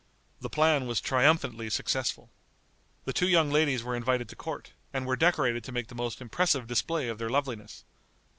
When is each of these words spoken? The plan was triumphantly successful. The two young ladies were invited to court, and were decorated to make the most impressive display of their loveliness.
The 0.39 0.49
plan 0.49 0.87
was 0.87 0.99
triumphantly 0.99 1.69
successful. 1.69 2.31
The 3.05 3.13
two 3.13 3.27
young 3.27 3.51
ladies 3.51 3.83
were 3.83 3.95
invited 3.95 4.29
to 4.29 4.35
court, 4.35 4.73
and 4.91 5.05
were 5.05 5.15
decorated 5.15 5.63
to 5.65 5.71
make 5.71 5.89
the 5.89 5.93
most 5.93 6.21
impressive 6.21 6.65
display 6.65 7.07
of 7.07 7.19
their 7.19 7.29
loveliness. 7.29 7.83